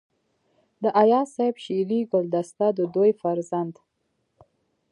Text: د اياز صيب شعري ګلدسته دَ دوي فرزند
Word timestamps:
د 0.83 0.85
اياز 1.01 1.27
صيب 1.37 1.55
شعري 1.65 1.99
ګلدسته 2.11 2.65
دَ 2.77 2.79
دوي 2.93 3.11
فرزند 3.21 3.73